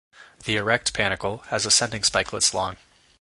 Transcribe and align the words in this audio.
The 0.45 0.55
erect 0.55 0.95
panicle 0.95 1.43
has 1.49 1.63
ascending 1.67 2.01
spikelets 2.01 2.55
long. 2.55 2.77